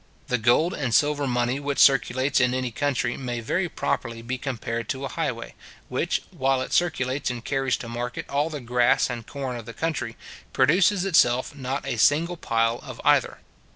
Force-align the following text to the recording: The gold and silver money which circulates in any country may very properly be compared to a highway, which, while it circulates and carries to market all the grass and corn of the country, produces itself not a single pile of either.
The 0.29 0.39
gold 0.39 0.73
and 0.73 0.95
silver 0.95 1.27
money 1.27 1.59
which 1.59 1.77
circulates 1.77 2.39
in 2.39 2.55
any 2.55 2.71
country 2.71 3.15
may 3.17 3.39
very 3.39 3.69
properly 3.69 4.23
be 4.23 4.39
compared 4.39 4.89
to 4.89 5.05
a 5.05 5.09
highway, 5.09 5.53
which, 5.89 6.23
while 6.31 6.59
it 6.63 6.73
circulates 6.73 7.29
and 7.29 7.45
carries 7.45 7.77
to 7.77 7.87
market 7.87 8.27
all 8.27 8.49
the 8.49 8.61
grass 8.61 9.11
and 9.11 9.27
corn 9.27 9.57
of 9.57 9.67
the 9.67 9.73
country, 9.73 10.17
produces 10.53 11.05
itself 11.05 11.53
not 11.55 11.85
a 11.85 11.97
single 11.99 12.35
pile 12.35 12.79
of 12.81 12.99
either. 13.05 13.41